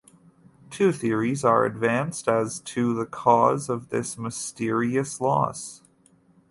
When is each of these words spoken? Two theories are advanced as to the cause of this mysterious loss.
Two 0.71 0.91
theories 0.91 1.45
are 1.45 1.63
advanced 1.63 2.27
as 2.27 2.59
to 2.61 2.91
the 2.95 3.05
cause 3.05 3.69
of 3.69 3.89
this 3.89 4.17
mysterious 4.17 5.21
loss. 5.21 5.83